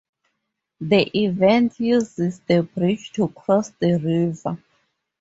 The 0.79 1.11
event 1.15 1.79
uses 1.79 2.39
the 2.39 2.63
bridge 2.63 3.11
to 3.11 3.27
cross 3.27 3.69
the 3.69 3.99
river. 3.99 4.57